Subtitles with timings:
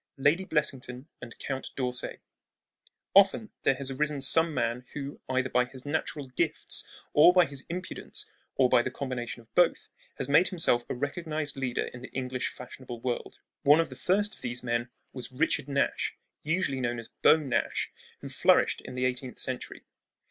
[0.17, 2.21] LADY BLESSINGTON AND COUNT D'ORSAY
[3.13, 7.65] Often there has arisen some man who, either by his natural gifts or by his
[7.69, 8.25] impudence
[8.55, 12.47] or by the combination of both, has made himself a recognized leader in the English
[12.47, 13.37] fashionable world.
[13.61, 17.91] One of the first of these men was Richard Nash, usually known as "Beau Nash,"
[18.21, 19.83] who flourished in the eighteenth century.